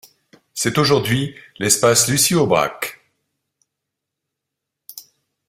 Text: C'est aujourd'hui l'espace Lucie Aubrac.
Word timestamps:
C'est 0.55 0.79
aujourd'hui 0.79 1.35
l'espace 1.59 2.09
Lucie 2.09 2.33
Aubrac. 2.33 3.01